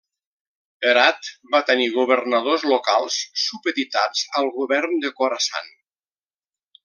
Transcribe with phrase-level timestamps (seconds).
[0.91, 5.71] Herat va tenir governadors locals supeditats al govern del Khorasan.